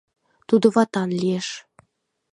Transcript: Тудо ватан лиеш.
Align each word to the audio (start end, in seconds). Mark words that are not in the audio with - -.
Тудо 0.47 0.67
ватан 0.75 1.09
лиеш. 1.19 1.47